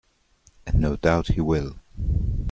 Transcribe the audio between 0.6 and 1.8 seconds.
And no doubt he will.